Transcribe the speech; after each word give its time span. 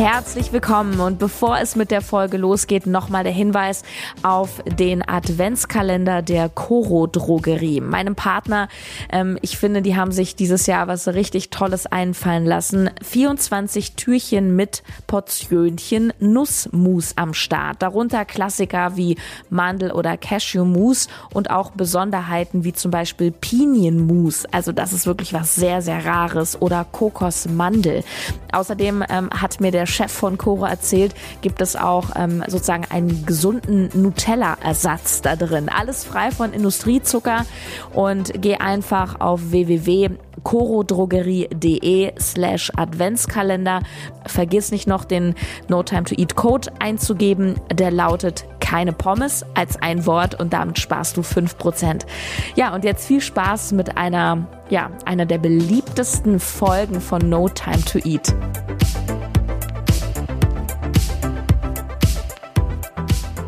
Herzlich 0.00 0.50
willkommen 0.50 0.98
und 0.98 1.18
bevor 1.18 1.58
es 1.58 1.76
mit 1.76 1.90
der 1.90 2.00
Folge 2.00 2.38
losgeht, 2.38 2.86
nochmal 2.86 3.22
der 3.22 3.34
Hinweis 3.34 3.82
auf 4.22 4.62
den 4.64 5.06
Adventskalender 5.06 6.22
der 6.22 6.48
Coro 6.48 7.06
Drogerie. 7.06 7.82
Meinem 7.82 8.14
Partner, 8.14 8.70
ähm, 9.12 9.36
ich 9.42 9.58
finde, 9.58 9.82
die 9.82 9.96
haben 9.96 10.10
sich 10.10 10.36
dieses 10.36 10.66
Jahr 10.66 10.88
was 10.88 11.06
richtig 11.06 11.50
Tolles 11.50 11.86
einfallen 11.86 12.46
lassen. 12.46 12.88
24 13.02 13.92
Türchen 13.96 14.56
mit 14.56 14.82
Portionchen 15.06 16.14
Nussmus 16.18 17.12
am 17.16 17.34
Start. 17.34 17.82
Darunter 17.82 18.24
Klassiker 18.24 18.96
wie 18.96 19.18
Mandel- 19.50 19.92
oder 19.92 20.16
Cashewmus 20.16 21.08
und 21.34 21.50
auch 21.50 21.72
Besonderheiten 21.72 22.64
wie 22.64 22.72
zum 22.72 22.90
Beispiel 22.90 23.32
Pinienmus. 23.32 24.46
Also 24.46 24.72
das 24.72 24.94
ist 24.94 25.04
wirklich 25.04 25.34
was 25.34 25.54
sehr, 25.54 25.82
sehr 25.82 26.06
Rares 26.06 26.62
oder 26.62 26.86
Kokosmandel. 26.90 28.02
Außerdem 28.50 29.04
ähm, 29.10 29.28
hat 29.30 29.60
mir 29.60 29.70
der 29.70 29.89
Chef 29.90 30.10
von 30.10 30.38
Coro 30.38 30.64
erzählt, 30.64 31.14
gibt 31.42 31.60
es 31.60 31.76
auch 31.76 32.16
ähm, 32.16 32.42
sozusagen 32.46 32.86
einen 32.90 33.26
gesunden 33.26 33.90
Nutella-Ersatz 33.94 35.20
da 35.22 35.36
drin. 35.36 35.68
Alles 35.68 36.04
frei 36.04 36.30
von 36.30 36.52
Industriezucker 36.52 37.44
und 37.92 38.32
geh 38.40 38.54
einfach 38.56 39.20
auf 39.20 39.50
www.corodrogerie.de 39.50 42.12
slash 42.18 42.72
Adventskalender. 42.76 43.82
Vergiss 44.26 44.70
nicht 44.70 44.86
noch 44.86 45.04
den 45.04 45.34
No 45.68 45.82
Time 45.82 46.04
to 46.04 46.14
Eat 46.16 46.36
Code 46.36 46.70
einzugeben. 46.78 47.56
Der 47.72 47.90
lautet 47.90 48.46
keine 48.70 48.92
Pommes 48.92 49.44
als 49.54 49.82
ein 49.82 50.06
Wort 50.06 50.38
und 50.38 50.52
damit 50.52 50.78
sparst 50.78 51.16
du 51.16 51.22
5%. 51.22 52.06
Ja, 52.54 52.72
und 52.72 52.84
jetzt 52.84 53.04
viel 53.04 53.20
Spaß 53.20 53.72
mit 53.72 53.96
einer, 53.96 54.46
ja, 54.68 54.92
einer 55.04 55.26
der 55.26 55.38
beliebtesten 55.38 56.38
Folgen 56.38 57.00
von 57.00 57.28
No 57.28 57.48
Time 57.48 57.84
to 57.84 57.98
Eat. 57.98 58.32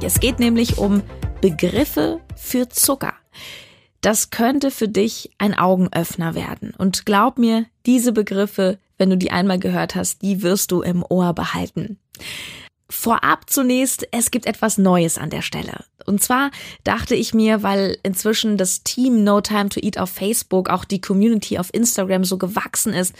Es 0.05 0.19
geht 0.19 0.41
nämlich 0.41 0.79
um 0.79 1.03
Begriffe 1.41 2.21
für 2.37 2.69
Zucker. 2.69 3.15
Das 4.01 4.31
könnte 4.31 4.73
für 4.73 4.89
dich 4.89 5.31
ein 5.39 5.57
Augenöffner 5.57 6.35
werden. 6.35 6.75
Und 6.77 7.07
glaub 7.07 7.39
mir, 7.39 7.67
diese 7.87 8.13
Begriffe, 8.13 8.79
wenn 8.99 9.11
du 9.11 9.17
die 9.17 9.31
einmal 9.31 9.61
gehört 9.61 9.95
hast, 9.95 10.23
die 10.23 10.43
wirst 10.43 10.73
du 10.73 10.83
im 10.83 11.05
Ohr 11.09 11.35
behalten. 11.35 11.99
Vorab 12.91 13.49
zunächst, 13.49 14.07
es 14.11 14.33
gibt 14.33 14.47
etwas 14.47 14.77
Neues 14.77 15.19
an 15.19 15.31
der 15.31 15.43
Stelle. 15.43 15.85
Und 16.05 16.21
zwar 16.21 16.51
dachte 16.83 17.15
ich 17.15 17.33
mir, 17.33 17.63
weil 17.63 17.97
inzwischen 18.03 18.57
das 18.57 18.83
Team 18.83 19.23
No 19.23 19.41
Time 19.41 19.69
to 19.69 19.81
Eat 19.81 19.99
auf 19.99 20.11
Facebook, 20.11 20.69
auch 20.69 20.85
die 20.85 21.01
Community 21.01 21.59
auf 21.59 21.73
Instagram 21.73 22.25
so 22.25 22.39
gewachsen 22.39 22.93
ist 22.93 23.15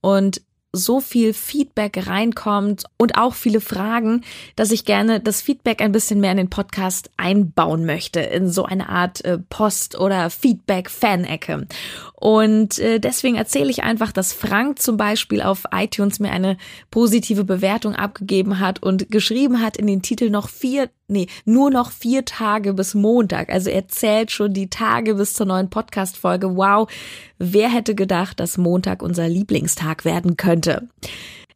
und 0.00 0.40
so 0.72 1.00
viel 1.00 1.32
Feedback 1.32 2.06
reinkommt 2.06 2.84
und 2.98 3.16
auch 3.16 3.34
viele 3.34 3.60
Fragen, 3.60 4.22
dass 4.54 4.70
ich 4.70 4.84
gerne 4.84 5.18
das 5.18 5.40
Feedback 5.40 5.80
ein 5.80 5.92
bisschen 5.92 6.20
mehr 6.20 6.32
in 6.32 6.36
den 6.36 6.50
Podcast 6.50 7.10
einbauen 7.16 7.86
möchte, 7.86 8.20
in 8.20 8.50
so 8.50 8.64
eine 8.64 8.90
Art 8.90 9.24
äh, 9.24 9.38
Post- 9.38 9.98
oder 9.98 10.28
Feedback-Fan-Ecke. 10.28 11.66
Und 12.14 12.78
äh, 12.80 12.98
deswegen 12.98 13.36
erzähle 13.36 13.70
ich 13.70 13.82
einfach, 13.82 14.12
dass 14.12 14.32
Frank 14.34 14.82
zum 14.82 14.98
Beispiel 14.98 15.40
auf 15.40 15.64
iTunes 15.72 16.18
mir 16.20 16.32
eine 16.32 16.58
positive 16.90 17.44
Bewertung 17.44 17.94
abgegeben 17.94 18.60
hat 18.60 18.82
und 18.82 19.10
geschrieben 19.10 19.62
hat 19.62 19.76
in 19.76 19.86
den 19.86 20.02
Titel 20.02 20.28
noch 20.28 20.48
vier, 20.48 20.90
nee, 21.06 21.28
nur 21.44 21.70
noch 21.70 21.92
vier 21.92 22.24
Tage 22.24 22.74
bis 22.74 22.94
Montag. 22.94 23.50
Also 23.50 23.70
er 23.70 23.88
zählt 23.88 24.32
schon 24.32 24.52
die 24.52 24.68
Tage 24.68 25.14
bis 25.14 25.32
zur 25.32 25.46
neuen 25.46 25.70
Podcast-Folge. 25.70 26.56
Wow, 26.56 26.88
wer 27.38 27.68
hätte 27.68 27.94
gedacht, 27.94 28.40
dass 28.40 28.58
Montag 28.58 29.02
unser 29.02 29.28
Lieblingstag 29.28 30.04
werden 30.04 30.36
könnte? 30.36 30.88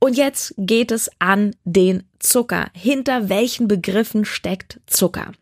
Und 0.01 0.17
jetzt 0.17 0.55
geht 0.57 0.91
es 0.91 1.11
an 1.19 1.55
den 1.65 2.03
Zucker. 2.19 2.67
Hinter 2.75 3.29
welchen 3.29 3.69
Begriffen 3.69 4.25
steckt 4.25 4.81
Zucker? 4.87 5.33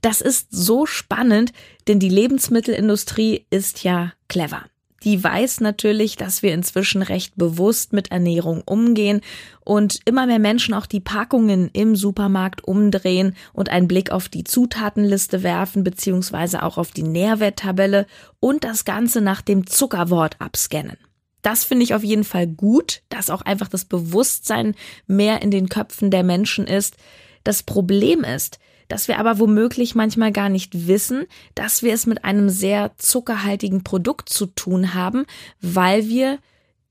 Das 0.00 0.20
ist 0.20 0.48
so 0.50 0.86
spannend, 0.86 1.52
denn 1.88 1.98
die 1.98 2.08
Lebensmittelindustrie 2.08 3.46
ist 3.50 3.84
ja 3.84 4.12
clever. 4.28 4.64
Die 5.04 5.22
weiß 5.22 5.60
natürlich, 5.60 6.16
dass 6.16 6.42
wir 6.42 6.54
inzwischen 6.54 7.02
recht 7.02 7.36
bewusst 7.36 7.92
mit 7.92 8.12
Ernährung 8.12 8.62
umgehen 8.64 9.20
und 9.64 10.00
immer 10.04 10.26
mehr 10.26 10.38
Menschen 10.38 10.74
auch 10.74 10.86
die 10.86 11.00
Packungen 11.00 11.70
im 11.72 11.96
Supermarkt 11.96 12.64
umdrehen 12.64 13.34
und 13.52 13.68
einen 13.68 13.88
Blick 13.88 14.12
auf 14.12 14.28
die 14.28 14.44
Zutatenliste 14.44 15.42
werfen, 15.42 15.82
beziehungsweise 15.82 16.62
auch 16.62 16.78
auf 16.78 16.92
die 16.92 17.02
Nährwerttabelle 17.02 18.06
und 18.38 18.64
das 18.64 18.84
Ganze 18.84 19.20
nach 19.20 19.42
dem 19.42 19.66
Zuckerwort 19.66 20.36
abscannen. 20.40 20.96
Das 21.42 21.64
finde 21.64 21.82
ich 21.82 21.94
auf 21.94 22.04
jeden 22.04 22.24
Fall 22.24 22.46
gut, 22.46 23.02
dass 23.08 23.28
auch 23.28 23.42
einfach 23.42 23.68
das 23.68 23.84
Bewusstsein 23.84 24.76
mehr 25.08 25.42
in 25.42 25.50
den 25.50 25.68
Köpfen 25.68 26.12
der 26.12 26.22
Menschen 26.22 26.68
ist. 26.68 26.96
Das 27.42 27.64
Problem 27.64 28.22
ist, 28.22 28.60
dass 28.92 29.08
wir 29.08 29.18
aber 29.18 29.38
womöglich 29.38 29.94
manchmal 29.94 30.32
gar 30.32 30.50
nicht 30.50 30.86
wissen, 30.86 31.24
dass 31.54 31.82
wir 31.82 31.94
es 31.94 32.04
mit 32.04 32.26
einem 32.26 32.50
sehr 32.50 32.92
zuckerhaltigen 32.98 33.84
Produkt 33.84 34.28
zu 34.28 34.44
tun 34.44 34.92
haben, 34.92 35.24
weil 35.62 36.08
wir 36.08 36.38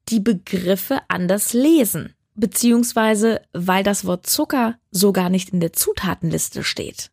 die 0.09 0.19
Begriffe 0.19 1.01
anders 1.09 1.53
lesen, 1.53 2.15
beziehungsweise 2.33 3.41
weil 3.53 3.83
das 3.83 4.03
Wort 4.05 4.25
Zucker 4.25 4.79
so 4.89 5.13
gar 5.13 5.29
nicht 5.29 5.51
in 5.51 5.59
der 5.59 5.73
Zutatenliste 5.73 6.63
steht. 6.63 7.11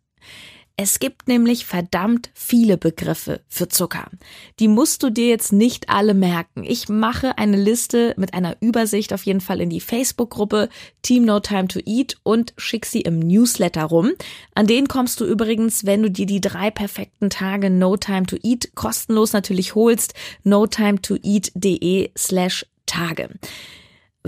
Es 0.81 1.01
gibt 1.01 1.27
nämlich 1.27 1.67
verdammt 1.67 2.31
viele 2.35 2.79
Begriffe 2.79 3.41
für 3.49 3.67
Zucker. 3.67 4.13
Die 4.61 4.69
musst 4.69 5.03
du 5.03 5.11
dir 5.11 5.27
jetzt 5.27 5.53
nicht 5.53 5.89
alle 5.91 6.15
merken. 6.15 6.63
Ich 6.63 6.89
mache 6.89 7.37
eine 7.37 7.57
Liste 7.57 8.15
mit 8.17 8.33
einer 8.33 8.57
Übersicht 8.61 9.13
auf 9.13 9.27
jeden 9.27 9.41
Fall 9.41 9.61
in 9.61 9.71
die 9.71 9.81
Facebook-Gruppe 9.81 10.69
Team 11.03 11.25
No 11.25 11.41
Time 11.41 11.67
to 11.67 11.81
Eat 11.85 12.17
und 12.23 12.55
schick 12.59 12.87
sie 12.87 13.01
im 13.01 13.19
Newsletter 13.19 13.83
rum. 13.83 14.13
An 14.55 14.69
den 14.69 14.87
kommst 14.87 15.19
du 15.19 15.25
übrigens, 15.25 15.85
wenn 15.85 16.01
du 16.01 16.13
dir 16.13 16.27
die 16.27 16.41
drei 16.41 16.71
perfekten 16.71 17.29
Tage 17.29 17.71
No 17.71 17.97
Time 17.97 18.27
to 18.27 18.37
Eat 18.45 18.77
kostenlos 18.77 19.33
natürlich 19.33 19.75
holst. 19.75 20.15
notimetoeat.de 20.45 22.13
slash 22.17 22.65
Tage. 22.87 23.31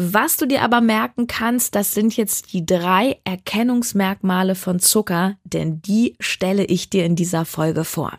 Was 0.03 0.39
du 0.39 0.47
dir 0.47 0.63
aber 0.63 0.81
merken 0.81 1.27
kannst, 1.27 1.75
das 1.75 1.93
sind 1.93 2.17
jetzt 2.17 2.55
die 2.55 2.65
drei 2.65 3.21
Erkennungsmerkmale 3.25 4.55
von 4.55 4.81
Zucker, 4.81 5.37
denn 5.45 5.83
die 5.83 6.17
stelle 6.21 6.65
ich 6.65 6.89
dir 6.89 7.05
in 7.05 7.17
dieser 7.17 7.45
Folge 7.45 7.85
vor. 7.85 8.19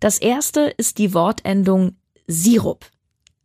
Das 0.00 0.16
erste 0.16 0.60
ist 0.62 0.96
die 0.96 1.12
Wortendung 1.12 1.96
Sirup. 2.26 2.86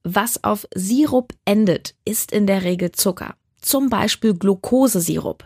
Was 0.03 0.45
auf 0.45 0.65
Sirup 0.73 1.33
endet, 1.43 1.93
ist 2.05 2.31
in 2.31 2.47
der 2.47 2.63
Regel 2.63 2.93
Zucker 2.93 3.35
zum 3.61 3.89
Beispiel 3.89 4.33
Glukosesirup. 4.33 5.45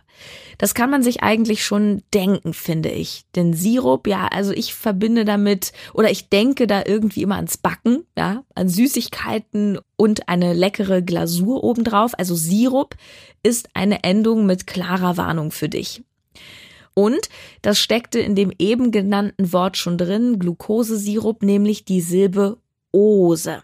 Das 0.57 0.74
kann 0.74 0.90
man 0.90 1.03
sich 1.03 1.24
eigentlich 1.24 1.66
schon 1.66 2.03
denken, 2.13 2.53
finde 2.53 2.90
ich. 2.90 3.25
Denn 3.35 3.53
Sirup, 3.53 4.07
ja, 4.07 4.28
also 4.28 4.51
ich 4.51 4.74
verbinde 4.74 5.25
damit 5.25 5.74
oder 5.94 6.12
ich 6.12 6.29
denke 6.29 6.68
da 6.68 6.84
irgendwie 6.85 7.24
immer 7.24 7.35
ans 7.35 7.57
Backen, 7.57 8.06
ja, 8.18 8.44
an 8.56 8.69
Süßigkeiten 8.69 9.79
und 9.97 10.29
eine 10.29 10.53
leckere 10.53 11.02
Glasur 11.02 11.63
obendrauf. 11.63 12.18
Also 12.18 12.35
Sirup 12.35 12.96
ist 13.41 13.69
eine 13.73 14.03
Endung 14.03 14.46
mit 14.46 14.68
klarer 14.68 15.18
Warnung 15.18 15.52
für 15.52 15.69
dich. 15.69 16.03
Und 16.96 17.29
das 17.63 17.79
steckte 17.79 18.19
in 18.19 18.35
dem 18.35 18.52
eben 18.59 18.91
genannten 18.91 19.52
Wort 19.52 19.78
schon 19.78 19.97
drin, 19.97 20.38
Glukosesirup, 20.38 21.41
nämlich 21.41 21.85
die 21.85 22.02
Silbe 22.02 22.59
Ose 22.91 23.64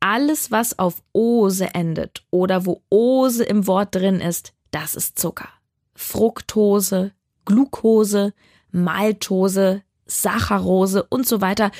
alles, 0.00 0.50
was 0.50 0.78
auf 0.78 1.02
Ose 1.12 1.74
endet 1.74 2.22
oder 2.30 2.66
wo 2.66 2.82
Ose 2.90 3.44
im 3.44 3.66
Wort 3.66 3.94
drin 3.94 4.20
ist, 4.20 4.52
das 4.70 4.94
ist 4.94 5.18
Zucker. 5.18 5.48
Fructose, 5.94 7.12
Glucose, 7.44 8.32
Maltose, 8.70 9.82
Saccharose 10.06 11.04
und 11.04 11.26
so 11.26 11.40
weiter. 11.40 11.70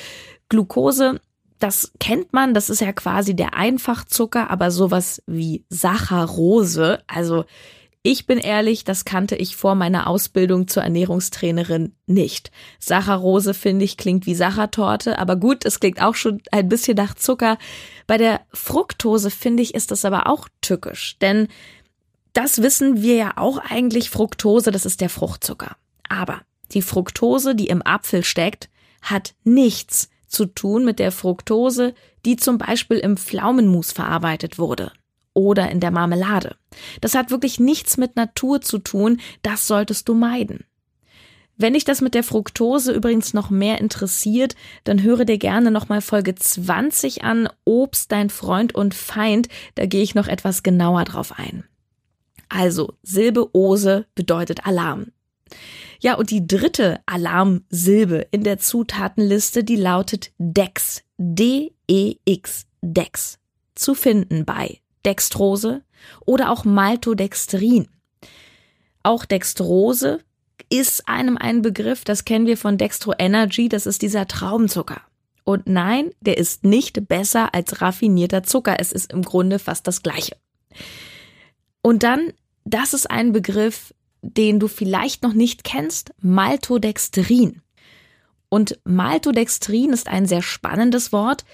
Glucose, 0.49 1.19
das 1.59 1.91
kennt 1.99 2.33
man, 2.33 2.53
das 2.53 2.69
ist 2.69 2.81
ja 2.81 2.93
quasi 2.93 3.35
der 3.35 3.53
Einfachzucker, 3.53 4.49
aber 4.49 4.71
sowas 4.71 5.21
wie 5.27 5.65
Saccharose, 5.69 6.99
also 7.07 7.45
ich 8.01 8.25
bin 8.25 8.37
ehrlich, 8.37 8.85
das 8.85 9.03
kannte 9.03 9.35
ich 9.35 9.57
vor 9.57 9.75
meiner 9.75 10.07
Ausbildung 10.07 10.69
zur 10.69 10.83
Ernährungstrainerin 10.83 11.95
nicht. 12.05 12.49
Saccharose 12.79 13.53
finde 13.53 13.83
ich 13.83 13.97
klingt 13.97 14.25
wie 14.25 14.35
Sachertorte, 14.35 15.19
aber 15.19 15.35
gut, 15.35 15.65
es 15.65 15.81
klingt 15.81 16.01
auch 16.01 16.15
schon 16.15 16.41
ein 16.51 16.69
bisschen 16.69 16.95
nach 16.95 17.13
Zucker. 17.15 17.57
Bei 18.07 18.17
der 18.17 18.39
Fructose 18.53 19.29
finde 19.29 19.63
ich 19.63 19.75
ist 19.75 19.91
das 19.91 20.05
aber 20.05 20.27
auch 20.27 20.47
tückisch, 20.61 21.17
denn 21.19 21.49
das 22.33 22.61
wissen 22.61 23.01
wir 23.01 23.15
ja 23.15 23.33
auch 23.37 23.57
eigentlich 23.57 24.09
Fructose, 24.09 24.71
das 24.71 24.85
ist 24.85 25.01
der 25.01 25.09
Fruchtzucker. 25.09 25.75
Aber 26.07 26.41
die 26.71 26.81
Fructose, 26.81 27.55
die 27.55 27.67
im 27.67 27.85
Apfel 27.85 28.23
steckt, 28.23 28.69
hat 29.01 29.33
nichts 29.43 30.09
zu 30.27 30.45
tun 30.45 30.85
mit 30.85 30.99
der 30.99 31.11
Fructose, 31.11 31.93
die 32.25 32.35
zum 32.35 32.57
Beispiel 32.57 32.97
im 32.97 33.17
Pflaumenmus 33.17 33.91
verarbeitet 33.91 34.59
wurde 34.59 34.91
oder 35.33 35.69
in 35.71 35.79
der 35.79 35.91
Marmelade. 35.91 36.55
Das 37.01 37.15
hat 37.15 37.31
wirklich 37.31 37.59
nichts 37.59 37.97
mit 37.97 38.15
Natur 38.15 38.61
zu 38.61 38.77
tun, 38.79 39.19
das 39.41 39.67
solltest 39.67 40.07
du 40.09 40.13
meiden. 40.13 40.65
Wenn 41.61 41.73
dich 41.73 41.83
das 41.83 41.99
mit 41.99 42.13
der 42.13 42.23
Fructose 42.23 42.93
übrigens 42.93 43.33
noch 43.33 43.49
mehr 43.49 43.81
interessiert, 43.81 44.55
dann 44.85 45.03
höre 45.03 45.25
dir 45.25 45.37
gerne 45.37 45.71
nochmal 45.71 46.01
Folge 46.01 46.33
20 46.33 47.23
an, 47.25 47.49
Obst, 47.65 48.13
dein 48.13 48.29
Freund 48.29 48.73
und 48.73 48.93
Feind, 48.93 49.49
da 49.75 49.85
gehe 49.85 50.01
ich 50.01 50.15
noch 50.15 50.27
etwas 50.27 50.63
genauer 50.63 51.03
drauf 51.03 51.37
ein. 51.37 51.65
Also, 52.49 52.93
Silbe 53.03 53.55
Ose 53.55 54.05
bedeutet 54.15 54.65
Alarm. 54.65 55.11
Ja, 56.01 56.15
und 56.15 56.31
die 56.31 56.47
dritte 56.47 56.99
Alarmsilbe 57.05 58.27
in 58.31 58.43
der 58.43 58.57
Zutatenliste, 58.57 59.63
die 59.63 59.75
lautet 59.75 60.31
Dex. 60.37 61.03
D-E-X. 61.17 62.65
Dex. 62.81 63.39
Zu 63.75 63.93
finden 63.93 64.45
bei 64.45 64.79
Dextrose 65.05 65.83
oder 66.25 66.51
auch 66.51 66.65
Maltodextrin. 66.65 67.87
Auch 69.03 69.25
Dextrose 69.25 70.19
ist 70.69 71.07
einem 71.07 71.37
ein 71.37 71.61
Begriff, 71.61 72.03
das 72.03 72.25
kennen 72.25 72.45
wir 72.45 72.57
von 72.57 72.77
Dextro 72.77 73.13
Energy, 73.17 73.69
das 73.69 73.85
ist 73.85 74.01
dieser 74.01 74.27
Traubenzucker. 74.27 75.01
Und 75.43 75.67
nein, 75.67 76.11
der 76.21 76.37
ist 76.37 76.63
nicht 76.63 77.07
besser 77.07 77.55
als 77.55 77.81
raffinierter 77.81 78.43
Zucker. 78.43 78.75
Es 78.79 78.91
ist 78.91 79.11
im 79.11 79.23
Grunde 79.23 79.57
fast 79.57 79.87
das 79.87 80.03
gleiche. 80.03 80.37
Und 81.81 82.03
dann, 82.03 82.33
das 82.73 82.93
ist 82.93 83.09
ein 83.09 83.31
Begriff, 83.31 83.93
den 84.21 84.59
du 84.59 84.67
vielleicht 84.67 85.23
noch 85.23 85.33
nicht 85.33 85.63
kennst, 85.63 86.11
Maltodextrin. 86.21 87.61
Und 88.49 88.79
Maltodextrin 88.83 89.91
ist 89.91 90.07
ein 90.07 90.25
sehr 90.25 90.41
spannendes 90.41 91.11
Wort, 91.11 91.45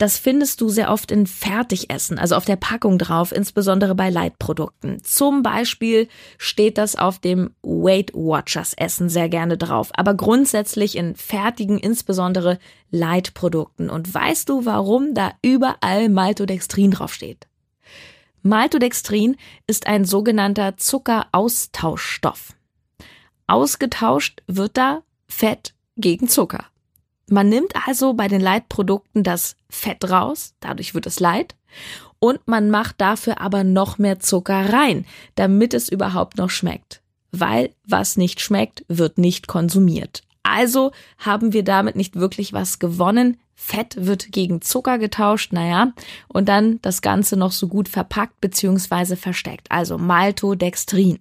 das 0.00 0.16
findest 0.16 0.62
du 0.62 0.70
sehr 0.70 0.90
oft 0.90 1.10
in 1.10 1.26
Fertigessen, 1.26 2.18
also 2.18 2.34
auf 2.34 2.46
der 2.46 2.56
Packung 2.56 2.96
drauf, 2.96 3.32
insbesondere 3.32 3.94
bei 3.94 4.08
Leitprodukten. 4.08 5.04
Zum 5.04 5.42
Beispiel 5.42 6.08
steht 6.38 6.78
das 6.78 6.96
auf 6.96 7.18
dem 7.18 7.50
Weight 7.62 8.14
Watchers 8.14 8.72
Essen 8.72 9.10
sehr 9.10 9.28
gerne 9.28 9.58
drauf, 9.58 9.90
aber 9.92 10.14
grundsätzlich 10.14 10.96
in 10.96 11.16
fertigen, 11.16 11.76
insbesondere 11.76 12.58
Leitprodukten. 12.90 13.90
Und 13.90 14.12
weißt 14.12 14.48
du, 14.48 14.64
warum 14.64 15.12
da 15.12 15.32
überall 15.42 16.08
Maltodextrin 16.08 16.92
draufsteht? 16.92 17.49
Maltodextrin 18.42 19.36
ist 19.66 19.86
ein 19.86 20.04
sogenannter 20.04 20.76
Zuckeraustauschstoff. 20.76 22.54
Ausgetauscht 23.46 24.42
wird 24.46 24.76
da 24.76 25.02
Fett 25.26 25.74
gegen 25.96 26.28
Zucker. 26.28 26.64
Man 27.28 27.48
nimmt 27.48 27.74
also 27.86 28.14
bei 28.14 28.28
den 28.28 28.40
Leitprodukten 28.40 29.22
das 29.22 29.56
Fett 29.68 30.10
raus, 30.10 30.54
dadurch 30.60 30.94
wird 30.94 31.06
es 31.06 31.20
Leid, 31.20 31.54
und 32.18 32.40
man 32.46 32.70
macht 32.70 33.00
dafür 33.00 33.40
aber 33.40 33.62
noch 33.64 33.98
mehr 33.98 34.20
Zucker 34.20 34.72
rein, 34.72 35.06
damit 35.36 35.74
es 35.74 35.88
überhaupt 35.88 36.38
noch 36.38 36.50
schmeckt. 36.50 37.02
Weil 37.32 37.70
was 37.86 38.16
nicht 38.16 38.40
schmeckt, 38.40 38.84
wird 38.88 39.18
nicht 39.18 39.46
konsumiert. 39.46 40.22
Also 40.42 40.90
haben 41.18 41.52
wir 41.52 41.62
damit 41.62 41.96
nicht 41.96 42.16
wirklich 42.16 42.52
was 42.52 42.78
gewonnen. 42.78 43.38
Fett 43.62 43.94
wird 43.98 44.32
gegen 44.32 44.62
Zucker 44.62 44.98
getauscht, 44.98 45.52
naja, 45.52 45.92
und 46.28 46.48
dann 46.48 46.80
das 46.80 47.02
Ganze 47.02 47.36
noch 47.36 47.52
so 47.52 47.68
gut 47.68 47.88
verpackt 47.88 48.40
bzw. 48.40 49.16
versteckt. 49.16 49.70
Also 49.70 49.98
Maltodextrin. 49.98 51.18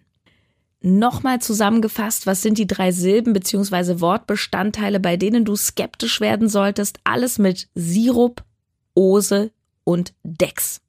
Nochmal 0.82 1.42
zusammengefasst, 1.42 2.26
was 2.26 2.42
sind 2.42 2.58
die 2.58 2.66
drei 2.66 2.94
Silben 2.94 3.34
bzw. 3.34 4.00
Wortbestandteile, 4.00 5.02
bei 5.02 5.18
denen 5.18 5.44
du 5.44 5.58
skeptisch 5.58 6.22
werden 6.22 6.48
solltest? 6.48 7.00
Alles 7.04 7.40
mit 7.40 7.68
Sirup, 7.76 8.42
Ose 8.96 9.52
und 9.84 10.14
Dex 10.24 10.82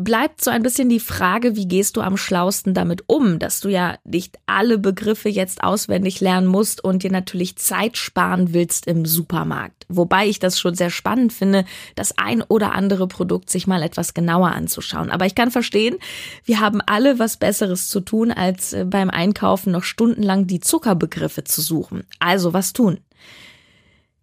bleibt 0.00 0.42
so 0.42 0.50
ein 0.50 0.62
bisschen 0.62 0.88
die 0.88 1.00
Frage, 1.00 1.56
wie 1.56 1.68
gehst 1.68 1.96
du 1.96 2.00
am 2.00 2.16
schlausten 2.16 2.74
damit 2.74 3.04
um, 3.06 3.38
dass 3.38 3.60
du 3.60 3.68
ja 3.68 3.98
nicht 4.04 4.38
alle 4.46 4.78
Begriffe 4.78 5.28
jetzt 5.28 5.62
auswendig 5.62 6.20
lernen 6.20 6.46
musst 6.46 6.82
und 6.82 7.02
dir 7.02 7.10
natürlich 7.10 7.56
Zeit 7.56 7.96
sparen 7.96 8.52
willst 8.54 8.86
im 8.86 9.04
Supermarkt. 9.04 9.86
Wobei 9.88 10.26
ich 10.26 10.38
das 10.38 10.58
schon 10.58 10.74
sehr 10.74 10.90
spannend 10.90 11.32
finde, 11.32 11.64
das 11.94 12.16
ein 12.18 12.42
oder 12.42 12.72
andere 12.72 13.08
Produkt 13.08 13.50
sich 13.50 13.66
mal 13.66 13.82
etwas 13.82 14.14
genauer 14.14 14.52
anzuschauen. 14.52 15.10
Aber 15.10 15.26
ich 15.26 15.34
kann 15.34 15.50
verstehen, 15.50 15.98
wir 16.44 16.60
haben 16.60 16.80
alle 16.86 17.18
was 17.18 17.36
Besseres 17.36 17.88
zu 17.88 18.00
tun, 18.00 18.30
als 18.30 18.72
äh, 18.72 18.84
beim 18.84 19.10
Einkaufen 19.10 19.72
noch 19.72 19.84
stundenlang 19.84 20.46
die 20.46 20.60
Zuckerbegriffe 20.60 21.44
zu 21.44 21.60
suchen. 21.60 22.04
Also 22.18 22.52
was 22.52 22.72
tun? 22.72 23.00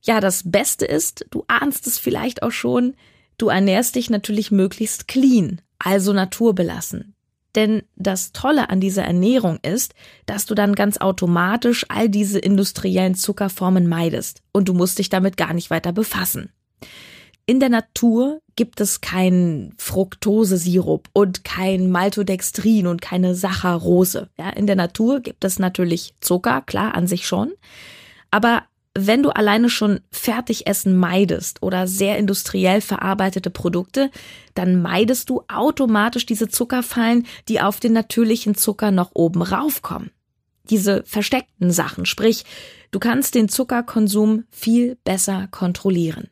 Ja, 0.02 0.20
das 0.20 0.50
Beste 0.50 0.86
ist, 0.86 1.26
du 1.32 1.44
ahnst 1.48 1.88
es 1.88 2.00
vielleicht 2.00 2.44
auch 2.44 2.52
schon, 2.52 2.94
Du 3.40 3.50
ernährst 3.50 3.96
dich 3.96 4.10
natürlich 4.10 4.50
möglichst 4.50 5.08
clean 5.08 5.62
also 5.80 6.14
naturbelassen. 6.14 7.14
Denn 7.56 7.84
das 7.96 8.34
Tolle 8.34 8.70
an 8.70 8.80
dieser 8.80 9.04
Ernährung 9.04 9.58
ist, 9.64 9.96
dass 10.28 10.46
du 10.46 10.54
dann 10.54 10.76
ganz 10.76 10.98
automatisch 10.98 11.86
all 11.90 12.08
diese 12.08 12.38
industriellen 12.38 13.16
Zuckerformen 13.16 13.88
meidest 13.88 14.44
und 14.52 14.70
du 14.70 14.74
musst 14.74 15.00
dich 15.00 15.10
damit 15.10 15.38
gar 15.38 15.54
nicht 15.54 15.72
weiter 15.72 15.92
befassen. 15.92 16.52
In 17.48 17.60
der 17.60 17.70
Natur 17.70 18.42
gibt 18.58 18.82
es 18.82 19.00
keinen 19.00 19.74
Fructosesirup 19.78 21.08
und 21.14 21.46
kein 21.46 21.90
Maltodextrin 21.90 22.88
und 22.88 23.02
keine 23.02 23.36
Saccharose. 23.36 24.30
Ja, 24.38 24.50
in 24.50 24.68
der 24.68 24.76
Natur 24.76 25.22
gibt 25.22 25.46
es 25.46 25.58
natürlich 25.58 26.14
Zucker, 26.20 26.62
klar, 26.62 26.94
an 26.94 27.08
sich 27.08 27.26
schon. 27.26 27.54
Aber 28.30 28.64
wenn 29.00 29.22
du 29.22 29.30
alleine 29.30 29.70
schon 29.70 30.00
Fertigessen 30.12 30.98
meidest 30.98 31.62
oder 31.62 31.88
sehr 31.88 32.18
industriell 32.18 32.82
verarbeitete 32.82 33.50
Produkte, 33.50 34.10
dann 34.56 34.82
meidest 34.82 35.30
du 35.30 35.44
automatisch 35.48 36.26
diese 36.26 36.48
Zuckerfallen, 36.48 37.28
die 37.48 37.62
auf 37.62 37.80
den 37.80 37.94
natürlichen 37.94 38.56
Zucker 38.56 38.92
noch 38.92 39.12
oben 39.14 39.42
raufkommen. 39.42 40.12
Diese 40.70 41.04
versteckten 41.06 41.72
Sachen, 41.72 42.06
sprich, 42.06 42.44
du 42.92 43.00
kannst 43.00 43.36
den 43.36 43.50
Zuckerkonsum 43.50 44.46
viel 44.50 44.98
besser 45.04 45.48
kontrollieren. 45.52 46.30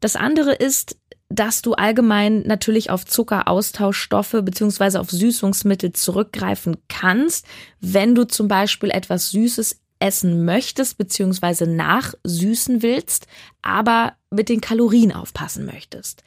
Das 0.00 0.14
andere 0.14 0.54
ist, 0.54 0.96
dass 1.28 1.60
du 1.60 1.74
allgemein 1.74 2.42
natürlich 2.42 2.90
auf 2.90 3.04
Zuckeraustauschstoffe 3.04 4.36
beziehungsweise 4.42 5.00
auf 5.00 5.10
Süßungsmittel 5.10 5.92
zurückgreifen 5.92 6.76
kannst, 6.88 7.46
wenn 7.80 8.14
du 8.14 8.24
zum 8.26 8.48
Beispiel 8.48 8.90
etwas 8.90 9.30
Süßes 9.30 9.80
essen 10.00 10.44
möchtest 10.44 10.98
beziehungsweise 10.98 11.66
nachsüßen 11.66 12.82
willst, 12.82 13.26
aber 13.62 14.14
mit 14.30 14.48
den 14.48 14.60
Kalorien 14.60 15.12
aufpassen 15.12 15.66
möchtest. 15.66 16.22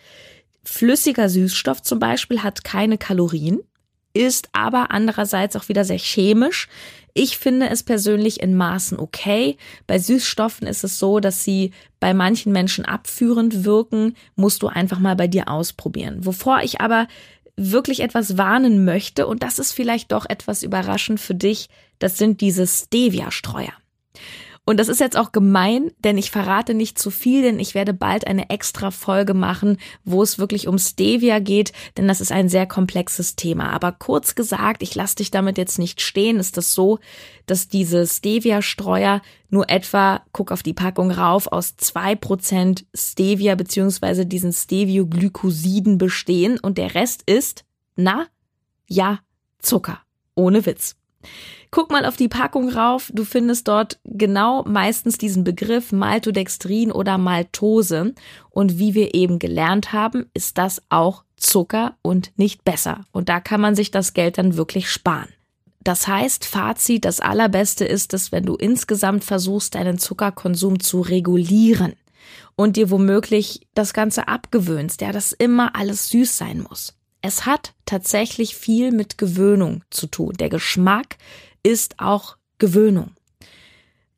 Flüssiger 0.63 1.29
Süßstoff 1.29 1.81
zum 1.81 1.99
Beispiel 1.99 2.43
hat 2.43 2.63
keine 2.63 2.97
Kalorien, 2.97 3.59
ist 4.13 4.49
aber 4.51 4.91
andererseits 4.91 5.55
auch 5.55 5.69
wieder 5.69 5.85
sehr 5.85 5.97
chemisch. 5.97 6.67
Ich 7.13 7.37
finde 7.37 7.69
es 7.69 7.83
persönlich 7.83 8.41
in 8.41 8.55
Maßen 8.55 8.99
okay. 8.99 9.57
Bei 9.87 9.99
Süßstoffen 9.99 10.67
ist 10.67 10.83
es 10.83 10.99
so, 10.99 11.19
dass 11.19 11.43
sie 11.43 11.71
bei 11.99 12.13
manchen 12.13 12.51
Menschen 12.51 12.85
abführend 12.85 13.65
wirken, 13.65 14.15
musst 14.35 14.63
du 14.63 14.67
einfach 14.67 14.99
mal 14.99 15.15
bei 15.15 15.27
dir 15.27 15.49
ausprobieren. 15.49 16.25
Wovor 16.25 16.61
ich 16.61 16.79
aber 16.79 17.07
wirklich 17.55 18.01
etwas 18.01 18.37
warnen 18.37 18.85
möchte, 18.85 19.27
und 19.27 19.43
das 19.43 19.59
ist 19.59 19.71
vielleicht 19.71 20.11
doch 20.11 20.25
etwas 20.27 20.63
überraschend 20.63 21.19
für 21.19 21.35
dich, 21.35 21.69
das 21.99 22.17
sind 22.17 22.41
diese 22.41 22.65
Stevia-Streuer. 22.65 23.73
Und 24.63 24.79
das 24.79 24.89
ist 24.89 24.99
jetzt 24.99 25.17
auch 25.17 25.31
gemein, 25.31 25.91
denn 26.03 26.19
ich 26.19 26.29
verrate 26.29 26.75
nicht 26.75 26.99
zu 26.99 27.09
viel, 27.09 27.41
denn 27.41 27.59
ich 27.59 27.73
werde 27.73 27.93
bald 27.93 28.27
eine 28.27 28.51
extra 28.51 28.91
Folge 28.91 29.33
machen, 29.33 29.77
wo 30.03 30.21
es 30.21 30.37
wirklich 30.37 30.67
um 30.67 30.77
Stevia 30.77 31.39
geht, 31.39 31.73
denn 31.97 32.07
das 32.07 32.21
ist 32.21 32.31
ein 32.31 32.47
sehr 32.47 32.67
komplexes 32.67 33.35
Thema. 33.35 33.71
Aber 33.71 33.91
kurz 33.91 34.35
gesagt, 34.35 34.83
ich 34.83 34.93
lasse 34.93 35.15
dich 35.15 35.31
damit 35.31 35.57
jetzt 35.57 35.79
nicht 35.79 35.99
stehen, 35.99 36.37
ist 36.37 36.57
das 36.57 36.73
so, 36.73 36.99
dass 37.47 37.69
diese 37.69 38.05
Stevia-Streuer 38.05 39.23
nur 39.49 39.67
etwa, 39.67 40.21
guck 40.31 40.51
auf 40.51 40.61
die 40.61 40.73
Packung 40.73 41.09
rauf, 41.09 41.47
aus 41.47 41.75
zwei 41.77 42.15
Prozent 42.15 42.85
Stevia 42.93 43.55
beziehungsweise 43.55 44.27
diesen 44.27 44.53
Stevioglycosiden 44.53 45.97
bestehen 45.97 46.59
und 46.59 46.77
der 46.77 46.93
Rest 46.93 47.23
ist, 47.25 47.65
na, 47.95 48.27
ja, 48.85 49.19
Zucker. 49.59 49.99
Ohne 50.35 50.65
Witz. 50.65 51.00
Guck 51.71 51.89
mal 51.89 52.05
auf 52.05 52.17
die 52.17 52.27
Packung 52.27 52.69
rauf, 52.69 53.11
du 53.13 53.23
findest 53.23 53.67
dort 53.67 53.99
genau 54.03 54.63
meistens 54.63 55.17
diesen 55.17 55.43
Begriff 55.43 55.91
Maltodextrin 55.91 56.91
oder 56.91 57.17
Maltose. 57.17 58.13
Und 58.49 58.77
wie 58.77 58.93
wir 58.93 59.13
eben 59.13 59.39
gelernt 59.39 59.93
haben, 59.93 60.29
ist 60.33 60.57
das 60.57 60.81
auch 60.89 61.23
Zucker 61.37 61.95
und 62.01 62.31
nicht 62.37 62.63
besser. 62.63 63.05
Und 63.11 63.29
da 63.29 63.39
kann 63.39 63.61
man 63.61 63.75
sich 63.75 63.91
das 63.91 64.13
Geld 64.13 64.37
dann 64.37 64.57
wirklich 64.57 64.89
sparen. 64.89 65.29
Das 65.83 66.07
heißt, 66.07 66.45
Fazit, 66.45 67.05
das 67.05 67.19
Allerbeste 67.19 67.85
ist 67.85 68.13
es, 68.13 68.31
wenn 68.31 68.45
du 68.45 68.55
insgesamt 68.55 69.23
versuchst, 69.23 69.73
deinen 69.73 69.97
Zuckerkonsum 69.97 70.79
zu 70.79 71.01
regulieren 71.01 71.93
und 72.55 72.77
dir 72.77 72.91
womöglich 72.91 73.67
das 73.73 73.93
Ganze 73.93 74.27
abgewöhnst, 74.27 75.01
ja, 75.01 75.11
dass 75.11 75.31
immer 75.31 75.75
alles 75.75 76.09
süß 76.09 76.37
sein 76.37 76.65
muss. 76.69 76.95
Es 77.21 77.45
hat 77.45 77.73
tatsächlich 77.85 78.55
viel 78.55 78.91
mit 78.91 79.17
Gewöhnung 79.17 79.83
zu 79.89 80.07
tun. 80.07 80.33
Der 80.37 80.49
Geschmack 80.49 81.17
ist 81.63 81.99
auch 81.99 82.37
Gewöhnung. 82.57 83.11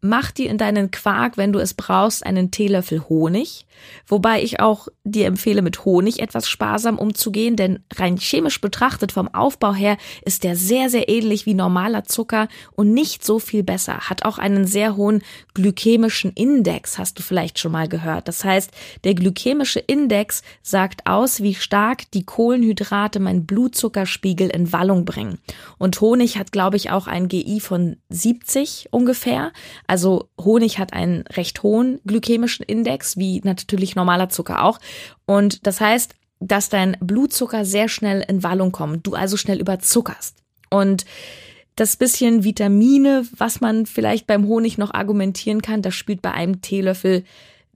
Mach 0.03 0.31
dir 0.31 0.49
in 0.49 0.57
deinen 0.57 0.91
Quark, 0.91 1.37
wenn 1.37 1.53
du 1.53 1.59
es 1.59 1.73
brauchst, 1.73 2.25
einen 2.25 2.51
Teelöffel 2.51 3.07
Honig. 3.07 3.65
Wobei 4.05 4.43
ich 4.43 4.59
auch 4.59 4.87
dir 5.03 5.27
empfehle, 5.27 5.61
mit 5.61 5.85
Honig 5.85 6.19
etwas 6.19 6.47
sparsam 6.47 6.99
umzugehen, 6.99 7.55
denn 7.55 7.79
rein 7.95 8.17
chemisch 8.17 8.61
betrachtet 8.61 9.11
vom 9.11 9.33
Aufbau 9.33 9.73
her 9.73 9.97
ist 10.25 10.43
der 10.43 10.55
sehr, 10.55 10.89
sehr 10.89 11.09
ähnlich 11.09 11.45
wie 11.45 11.53
normaler 11.53 12.03
Zucker 12.03 12.47
und 12.73 12.93
nicht 12.93 13.25
so 13.25 13.39
viel 13.39 13.63
besser. 13.63 14.09
Hat 14.09 14.25
auch 14.25 14.37
einen 14.37 14.67
sehr 14.67 14.95
hohen 14.95 15.23
glykämischen 15.53 16.31
Index, 16.33 16.97
hast 16.97 17.17
du 17.17 17.23
vielleicht 17.23 17.59
schon 17.59 17.71
mal 17.71 17.87
gehört. 17.87 18.27
Das 18.27 18.43
heißt, 18.43 18.71
der 19.03 19.15
glykämische 19.15 19.79
Index 19.79 20.43
sagt 20.61 21.07
aus, 21.07 21.41
wie 21.41 21.55
stark 21.55 22.11
die 22.11 22.25
Kohlenhydrate 22.25 23.19
meinen 23.19 23.45
Blutzuckerspiegel 23.45 24.49
in 24.49 24.73
Wallung 24.73 25.05
bringen. 25.05 25.39
Und 25.77 25.99
Honig 26.01 26.37
hat, 26.37 26.51
glaube 26.51 26.77
ich, 26.77 26.91
auch 26.91 27.07
ein 27.07 27.27
GI 27.27 27.59
von 27.59 27.97
70 28.09 28.89
ungefähr. 28.91 29.51
Also 29.93 30.27
Honig 30.41 30.79
hat 30.79 30.91
einen 30.91 31.21
recht 31.27 31.61
hohen 31.61 31.99
glykämischen 32.03 32.65
Index, 32.65 33.15
wie 33.15 33.41
natürlich 33.43 33.95
normaler 33.95 34.27
Zucker 34.27 34.63
auch. 34.63 34.79
Und 35.27 35.67
das 35.67 35.81
heißt, 35.81 36.15
dass 36.39 36.69
dein 36.69 36.97
Blutzucker 36.99 37.63
sehr 37.63 37.87
schnell 37.89 38.25
in 38.27 38.41
Wallung 38.41 38.71
kommt, 38.71 39.05
du 39.05 39.13
also 39.13 39.37
schnell 39.37 39.59
überzuckerst. 39.59 40.37
Und 40.71 41.05
das 41.75 41.95
bisschen 41.95 42.43
Vitamine, 42.43 43.27
was 43.37 43.61
man 43.61 43.85
vielleicht 43.85 44.25
beim 44.25 44.47
Honig 44.47 44.79
noch 44.79 44.95
argumentieren 44.95 45.61
kann, 45.61 45.83
das 45.83 45.93
spielt 45.93 46.23
bei 46.23 46.31
einem 46.31 46.61
Teelöffel 46.61 47.23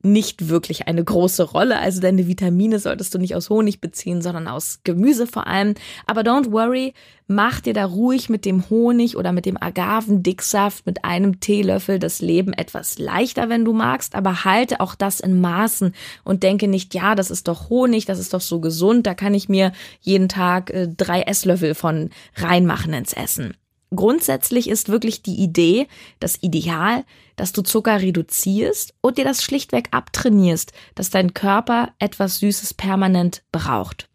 nicht 0.03 0.49
wirklich 0.49 0.87
eine 0.87 1.03
große 1.03 1.43
Rolle. 1.43 1.79
Also 1.79 2.01
deine 2.01 2.27
Vitamine 2.27 2.79
solltest 2.79 3.13
du 3.13 3.17
nicht 3.17 3.35
aus 3.35 3.49
Honig 3.49 3.81
beziehen, 3.81 4.21
sondern 4.21 4.47
aus 4.47 4.79
Gemüse 4.83 5.27
vor 5.27 5.47
allem. 5.47 5.73
Aber 6.05 6.21
don't 6.21 6.51
worry, 6.51 6.93
mach 7.27 7.61
dir 7.61 7.73
da 7.73 7.85
ruhig 7.85 8.29
mit 8.29 8.45
dem 8.45 8.69
Honig 8.69 9.17
oder 9.17 9.31
mit 9.31 9.45
dem 9.45 9.61
Agavendicksaft 9.61 10.85
mit 10.85 11.03
einem 11.03 11.39
Teelöffel 11.39 11.99
das 11.99 12.21
Leben 12.21 12.53
etwas 12.53 12.99
leichter, 12.99 13.49
wenn 13.49 13.65
du 13.65 13.73
magst. 13.73 14.15
Aber 14.15 14.45
halte 14.45 14.79
auch 14.79 14.95
das 14.95 15.19
in 15.19 15.41
Maßen 15.41 15.93
und 16.23 16.43
denke 16.43 16.67
nicht, 16.67 16.93
ja, 16.93 17.15
das 17.15 17.31
ist 17.31 17.47
doch 17.47 17.69
Honig, 17.69 18.05
das 18.05 18.19
ist 18.19 18.33
doch 18.33 18.41
so 18.41 18.59
gesund, 18.59 19.07
da 19.07 19.13
kann 19.13 19.33
ich 19.33 19.49
mir 19.49 19.71
jeden 20.01 20.29
Tag 20.29 20.69
äh, 20.69 20.87
drei 20.87 21.21
Esslöffel 21.23 21.75
von 21.75 22.11
reinmachen 22.35 22.93
ins 22.93 23.13
Essen. 23.13 23.55
Grundsätzlich 23.95 24.69
ist 24.69 24.89
wirklich 24.89 25.21
die 25.21 25.35
Idee, 25.35 25.87
das 26.19 26.37
Ideal, 26.41 27.05
dass 27.37 27.53
du 27.53 27.61
Zucker 27.61 28.01
reduzierst 28.01 28.93
und 29.01 29.17
dir 29.17 29.23
das 29.23 29.43
schlichtweg 29.43 29.87
abtrainierst, 29.91 30.73
dass 30.95 31.09
dein 31.09 31.33
Körper 31.33 31.93
etwas 31.99 32.39
Süßes 32.39 32.73
permanent 32.73 33.43
braucht. 33.51 34.09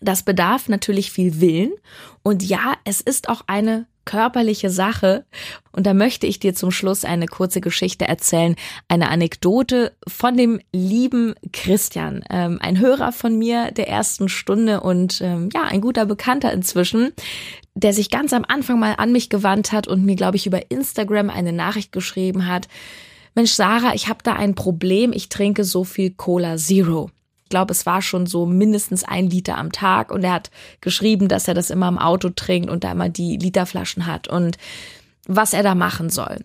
Das 0.00 0.22
bedarf 0.22 0.68
natürlich 0.68 1.10
viel 1.10 1.40
Willen 1.40 1.72
und 2.22 2.42
ja, 2.42 2.74
es 2.84 3.00
ist 3.00 3.30
auch 3.30 3.42
eine 3.46 3.86
körperliche 4.06 4.70
Sache. 4.70 5.26
Und 5.72 5.84
da 5.86 5.92
möchte 5.92 6.26
ich 6.26 6.38
dir 6.38 6.54
zum 6.54 6.70
Schluss 6.70 7.04
eine 7.04 7.26
kurze 7.26 7.60
Geschichte 7.60 8.08
erzählen, 8.08 8.56
eine 8.88 9.10
Anekdote 9.10 9.92
von 10.08 10.38
dem 10.38 10.60
lieben 10.72 11.34
Christian, 11.52 12.24
ähm, 12.30 12.58
ein 12.62 12.80
Hörer 12.80 13.12
von 13.12 13.36
mir 13.36 13.72
der 13.72 13.88
ersten 13.88 14.30
Stunde 14.30 14.80
und 14.80 15.20
ähm, 15.20 15.50
ja, 15.52 15.64
ein 15.64 15.82
guter 15.82 16.06
Bekannter 16.06 16.52
inzwischen, 16.52 17.12
der 17.76 17.92
sich 17.92 18.10
ganz 18.10 18.32
am 18.32 18.44
Anfang 18.48 18.80
mal 18.80 18.94
an 18.96 19.12
mich 19.12 19.28
gewandt 19.28 19.70
hat 19.70 19.86
und 19.86 20.04
mir, 20.04 20.16
glaube 20.16 20.36
ich, 20.36 20.46
über 20.46 20.70
Instagram 20.70 21.28
eine 21.28 21.52
Nachricht 21.52 21.92
geschrieben 21.92 22.46
hat. 22.46 22.68
Mensch, 23.34 23.52
Sarah, 23.52 23.94
ich 23.94 24.08
habe 24.08 24.20
da 24.22 24.32
ein 24.32 24.54
Problem, 24.54 25.12
ich 25.12 25.28
trinke 25.28 25.62
so 25.62 25.84
viel 25.84 26.10
Cola 26.10 26.56
Zero. 26.56 27.10
Ich 27.44 27.50
glaube, 27.50 27.72
es 27.72 27.84
war 27.84 28.00
schon 28.00 28.26
so 28.26 28.46
mindestens 28.46 29.04
ein 29.04 29.28
Liter 29.28 29.58
am 29.58 29.72
Tag 29.72 30.10
und 30.10 30.24
er 30.24 30.32
hat 30.32 30.50
geschrieben, 30.80 31.28
dass 31.28 31.46
er 31.46 31.54
das 31.54 31.68
immer 31.70 31.86
im 31.88 31.98
Auto 31.98 32.30
trinkt 32.30 32.70
und 32.70 32.82
da 32.82 32.92
immer 32.92 33.10
die 33.10 33.36
Literflaschen 33.36 34.06
hat 34.06 34.26
und 34.26 34.56
was 35.28 35.52
er 35.52 35.62
da 35.62 35.74
machen 35.74 36.08
soll. 36.08 36.38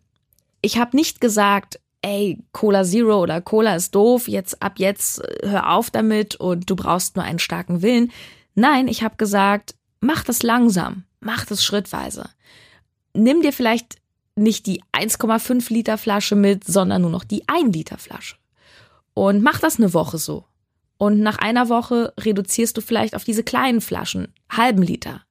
Ich 0.61 0.77
habe 0.77 0.97
nicht 0.97 1.21
gesagt, 1.21 1.79
ey, 2.01 2.43
Cola 2.51 2.83
Zero 2.83 3.21
oder 3.21 3.39
Cola 3.39 3.75
ist 3.75 3.95
doof, 3.95 4.27
jetzt 4.27 4.61
ab 4.61 4.73
jetzt 4.77 5.23
äh, 5.23 5.50
hör 5.50 5.71
auf 5.71 5.89
damit 5.91 6.35
und 6.35 6.69
du 6.69 6.75
brauchst 6.75 7.15
nur 7.15 7.23
einen 7.23 7.39
starken 7.39 7.81
Willen. 7.81 8.11
Nein, 8.53 8.89
ich 8.89 9.01
habe 9.01 9.15
gesagt, 9.15 9.75
mach 10.01 10.23
das 10.23 10.43
langsam, 10.43 11.05
mach 11.21 11.45
das 11.45 11.63
schrittweise. 11.63 12.29
Nimm 13.13 13.41
dir 13.41 13.53
vielleicht 13.53 13.97
nicht 14.35 14.65
die 14.65 14.83
1,5 14.91 15.71
Liter 15.71 15.97
Flasche 15.97 16.35
mit, 16.35 16.63
sondern 16.65 17.01
nur 17.01 17.11
noch 17.11 17.23
die 17.23 17.47
1 17.47 17.73
Liter 17.73 17.97
Flasche. 17.97 18.35
Und 19.13 19.41
mach 19.41 19.59
das 19.59 19.77
eine 19.77 19.93
Woche 19.93 20.17
so. 20.17 20.45
Und 20.97 21.19
nach 21.19 21.37
einer 21.37 21.69
Woche 21.69 22.13
reduzierst 22.19 22.77
du 22.77 22.81
vielleicht 22.81 23.15
auf 23.15 23.23
diese 23.23 23.43
kleinen 23.43 23.81
Flaschen, 23.81 24.33
halben 24.49 24.83
Liter. 24.83 25.21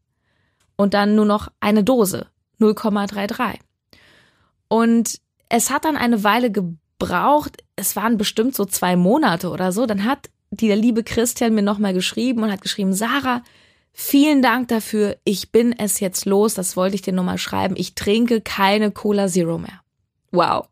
Und 0.77 0.95
dann 0.95 1.15
nur 1.15 1.27
noch 1.27 1.49
eine 1.61 1.85
Dose, 1.85 2.27
0,33. 2.61 3.59
Und 4.69 5.21
es 5.49 5.71
hat 5.71 5.85
dann 5.85 5.97
eine 5.97 6.25
Weile 6.25 6.51
gebraucht, 6.51 7.63
es 7.77 7.97
waren 7.97 8.19
bestimmt 8.19 8.55
so 8.55 8.65
zwei 8.65 8.97
Monate 8.97 9.51
oder 9.51 9.73
so, 9.73 9.87
dann 9.87 10.05
hat 10.05 10.31
die 10.51 10.67
der 10.67 10.77
liebe 10.77 11.05
Christian 11.05 11.55
mir 11.55 11.63
nochmal 11.63 11.95
geschrieben 11.95 12.43
und 12.43 12.51
hat 12.51 12.63
geschrieben, 12.63 12.93
Sarah, 12.93 13.43
vielen 13.93 14.43
Dank 14.43 14.69
dafür, 14.69 15.17
ich 15.25 15.53
bin 15.53 15.73
es 15.77 16.01
jetzt 16.01 16.25
los, 16.25 16.55
das 16.55 16.77
wollte 16.77 16.95
ich 16.95 17.03
dir 17.03 17.13
nochmal 17.13 17.39
schreiben, 17.39 17.75
ich 17.77 17.95
trinke 17.95 18.41
keine 18.41 18.91
Cola 18.91 19.29
Zero 19.29 19.59
mehr. 19.59 19.81
Wow. 20.33 20.69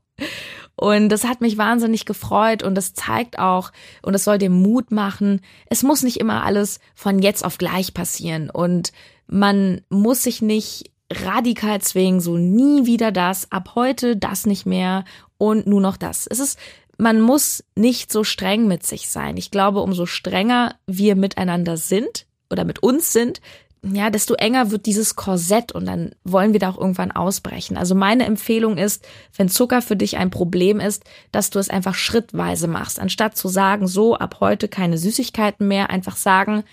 Und 0.76 1.08
das 1.08 1.24
hat 1.24 1.40
mich 1.40 1.58
wahnsinnig 1.58 2.04
gefreut 2.04 2.62
und 2.62 2.76
das 2.76 2.94
zeigt 2.94 3.38
auch 3.38 3.72
und 4.02 4.14
es 4.14 4.22
soll 4.22 4.38
dir 4.38 4.50
Mut 4.50 4.92
machen. 4.92 5.40
Es 5.66 5.82
muss 5.82 6.04
nicht 6.04 6.18
immer 6.18 6.44
alles 6.44 6.78
von 6.94 7.18
jetzt 7.18 7.44
auf 7.44 7.58
gleich 7.58 7.94
passieren 7.94 8.48
und 8.48 8.92
man 9.26 9.80
muss 9.88 10.22
sich 10.22 10.40
nicht 10.40 10.92
radikal 11.12 11.80
zwingen, 11.80 12.20
so 12.20 12.36
nie 12.36 12.86
wieder 12.86 13.10
das, 13.10 13.50
ab 13.50 13.72
heute 13.74 14.16
das 14.16 14.46
nicht 14.46 14.66
mehr 14.66 15.04
und 15.36 15.66
nur 15.66 15.80
noch 15.80 15.96
das. 15.96 16.28
Es 16.28 16.38
ist 16.38 16.58
man 16.98 17.20
muss 17.20 17.64
nicht 17.76 18.12
so 18.12 18.24
streng 18.24 18.66
mit 18.66 18.84
sich 18.84 19.08
sein. 19.08 19.36
Ich 19.36 19.52
glaube, 19.52 19.80
umso 19.80 20.04
strenger 20.04 20.74
wir 20.86 21.14
miteinander 21.14 21.76
sind 21.76 22.26
oder 22.50 22.64
mit 22.64 22.82
uns 22.82 23.12
sind, 23.12 23.40
ja, 23.82 24.10
desto 24.10 24.34
enger 24.34 24.70
wird 24.70 24.86
dieses 24.86 25.14
Korsett 25.14 25.72
und 25.72 25.86
dann 25.86 26.10
wollen 26.24 26.52
wir 26.52 26.60
da 26.60 26.70
auch 26.70 26.78
irgendwann 26.78 27.12
ausbrechen. 27.12 27.76
Also 27.76 27.94
meine 27.94 28.24
Empfehlung 28.26 28.76
ist, 28.76 29.06
wenn 29.36 29.48
Zucker 29.48 29.82
für 29.82 29.96
dich 29.96 30.16
ein 30.16 30.30
Problem 30.30 30.80
ist, 30.80 31.04
dass 31.30 31.50
du 31.50 31.58
es 31.58 31.70
einfach 31.70 31.94
schrittweise 31.94 32.66
machst. 32.66 32.98
Anstatt 32.98 33.36
zu 33.36 33.48
sagen, 33.48 33.86
so 33.86 34.16
ab 34.16 34.38
heute 34.40 34.68
keine 34.68 34.98
Süßigkeiten 34.98 35.68
mehr, 35.68 35.90
einfach 35.90 36.16
sagen, 36.16 36.64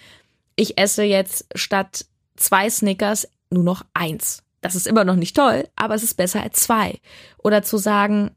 ich 0.55 0.79
esse 0.79 1.03
jetzt 1.03 1.45
statt 1.53 2.05
zwei 2.37 2.69
Snickers 2.69 3.27
nur 3.51 3.63
noch 3.63 3.85
eins. 3.93 4.41
Das 4.61 4.75
ist 4.75 4.87
immer 4.87 5.03
noch 5.03 5.15
nicht 5.15 5.35
toll, 5.35 5.67
aber 5.75 5.93
es 5.93 6.03
ist 6.03 6.15
besser 6.15 6.41
als 6.41 6.61
zwei. 6.61 6.99
Oder 7.37 7.61
zu 7.61 7.77
sagen, 7.77 8.31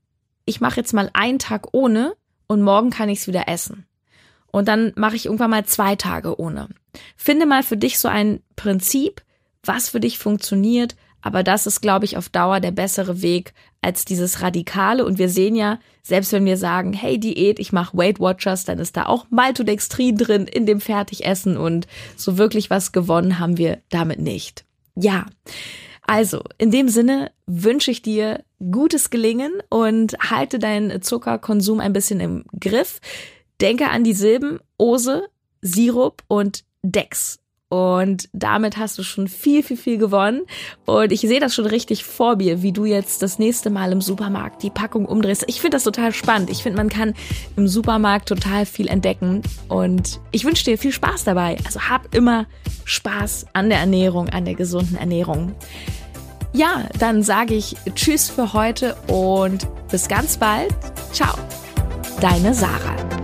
ich 0.44 0.60
mache 0.60 0.76
jetzt 0.76 0.92
mal 0.92 1.10
einen 1.14 1.38
Tag 1.38 1.68
ohne 1.72 2.14
und 2.48 2.60
morgen 2.60 2.90
kann 2.90 3.08
ich 3.08 3.20
es 3.20 3.28
wieder 3.28 3.48
essen. 3.48 3.86
Und 4.50 4.68
dann 4.68 4.92
mache 4.96 5.16
ich 5.16 5.26
irgendwann 5.26 5.50
mal 5.50 5.64
zwei 5.64 5.96
Tage 5.96 6.38
ohne. 6.38 6.68
Finde 7.16 7.46
mal 7.46 7.62
für 7.62 7.76
dich 7.76 7.98
so 7.98 8.08
ein 8.08 8.40
Prinzip, 8.56 9.22
was 9.62 9.88
für 9.88 10.00
dich 10.00 10.18
funktioniert, 10.18 10.96
aber 11.20 11.42
das 11.42 11.66
ist, 11.66 11.80
glaube 11.80 12.04
ich, 12.04 12.16
auf 12.16 12.28
Dauer 12.28 12.60
der 12.60 12.70
bessere 12.70 13.22
Weg 13.22 13.52
als 13.82 14.04
dieses 14.04 14.40
Radikale. 14.40 15.04
Und 15.04 15.18
wir 15.18 15.28
sehen 15.28 15.56
ja, 15.56 15.78
selbst 16.02 16.32
wenn 16.32 16.44
wir 16.44 16.56
sagen, 16.56 16.92
hey, 16.92 17.18
Diät, 17.18 17.58
ich 17.58 17.72
mache 17.72 17.96
Weight 17.96 18.20
Watchers, 18.20 18.64
dann 18.64 18.78
ist 18.78 18.96
da 18.96 19.06
auch 19.06 19.26
Maltodextrin 19.30 20.16
drin 20.16 20.46
in 20.46 20.64
dem 20.64 20.80
Fertigessen 20.80 21.56
und 21.56 21.86
so 22.16 22.38
wirklich 22.38 22.70
was 22.70 22.92
gewonnen 22.92 23.38
haben 23.38 23.58
wir 23.58 23.82
damit 23.90 24.20
nicht. 24.20 24.64
Ja. 24.94 25.26
Also, 26.06 26.42
in 26.56 26.70
dem 26.70 26.88
Sinne 26.88 27.30
wünsche 27.46 27.90
ich 27.90 28.00
dir 28.00 28.42
gutes 28.58 29.10
Gelingen 29.10 29.52
und 29.68 30.16
halte 30.30 30.58
deinen 30.58 31.02
Zuckerkonsum 31.02 31.80
ein 31.80 31.92
bisschen 31.92 32.20
im 32.20 32.44
Griff. 32.58 33.00
Denke 33.60 33.90
an 33.90 34.04
die 34.04 34.14
Silben 34.14 34.60
Ose, 34.78 35.24
Sirup 35.60 36.22
und 36.28 36.64
Dex. 36.82 37.38
Und 37.70 38.30
damit 38.32 38.78
hast 38.78 38.96
du 38.96 39.02
schon 39.02 39.28
viel, 39.28 39.62
viel, 39.62 39.76
viel 39.76 39.98
gewonnen. 39.98 40.42
Und 40.86 41.12
ich 41.12 41.20
sehe 41.20 41.38
das 41.38 41.54
schon 41.54 41.66
richtig 41.66 42.02
vor 42.04 42.36
mir, 42.36 42.62
wie 42.62 42.72
du 42.72 42.86
jetzt 42.86 43.22
das 43.22 43.38
nächste 43.38 43.68
Mal 43.68 43.92
im 43.92 44.00
Supermarkt 44.00 44.62
die 44.62 44.70
Packung 44.70 45.04
umdrehst. 45.04 45.44
Ich 45.48 45.60
finde 45.60 45.76
das 45.76 45.84
total 45.84 46.14
spannend. 46.14 46.48
Ich 46.48 46.62
finde, 46.62 46.78
man 46.78 46.88
kann 46.88 47.12
im 47.56 47.68
Supermarkt 47.68 48.28
total 48.28 48.64
viel 48.64 48.88
entdecken. 48.88 49.42
Und 49.68 50.20
ich 50.30 50.44
wünsche 50.44 50.64
dir 50.64 50.78
viel 50.78 50.92
Spaß 50.92 51.24
dabei. 51.24 51.58
Also 51.66 51.80
hab 51.80 52.14
immer 52.14 52.46
Spaß 52.84 53.46
an 53.52 53.68
der 53.68 53.80
Ernährung, 53.80 54.30
an 54.30 54.46
der 54.46 54.54
gesunden 54.54 54.96
Ernährung. 54.96 55.54
Ja, 56.54 56.88
dann 56.98 57.22
sage 57.22 57.54
ich 57.54 57.76
Tschüss 57.94 58.30
für 58.30 58.54
heute 58.54 58.96
und 59.08 59.68
bis 59.90 60.08
ganz 60.08 60.38
bald. 60.38 60.74
Ciao. 61.12 61.36
Deine 62.20 62.54
Sarah. 62.54 63.17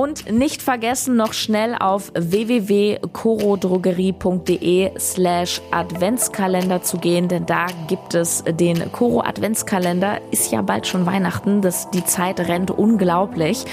Und 0.00 0.32
nicht 0.32 0.62
vergessen, 0.62 1.16
noch 1.16 1.34
schnell 1.34 1.76
auf 1.78 2.10
www.corodrogerie.de 2.14 4.98
slash 4.98 5.60
Adventskalender 5.72 6.80
zu 6.80 6.96
gehen, 6.96 7.28
denn 7.28 7.44
da 7.44 7.66
gibt 7.86 8.14
es 8.14 8.42
den 8.48 8.90
Coro 8.92 9.20
Adventskalender. 9.20 10.22
Ist 10.30 10.52
ja 10.52 10.62
bald 10.62 10.86
schon 10.86 11.04
Weihnachten, 11.04 11.60
das, 11.60 11.90
die 11.90 12.02
Zeit 12.02 12.40
rennt 12.40 12.70
unglaublich. 12.70 13.66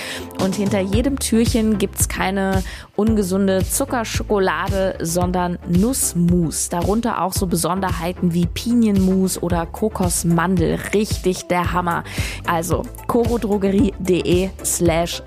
Und 0.44 0.56
hinter 0.56 0.82
jedem 0.82 1.18
Türchen 1.18 1.78
gibt's 1.78 2.10
keine 2.10 2.62
ungesunde 2.98 3.64
Zuckerschokolade, 3.64 4.98
sondern 5.00 5.58
Nussmus. 5.70 6.68
Darunter 6.68 7.22
auch 7.22 7.32
so 7.32 7.48
Besonderheiten 7.48 8.34
wie 8.34 8.48
Pinienmus 8.48 9.42
oder 9.42 9.66
Kokosmandel. 9.66 10.78
Richtig 10.94 11.48
der 11.48 11.72
Hammer. 11.72 12.04
Also 12.46 12.82
corodrogerie.de 13.08 14.50
slash 14.66 15.24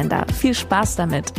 Adventskalender. 0.00 0.26
Viel 0.34 0.54
Spaß 0.54 0.96
damit. 0.96 1.32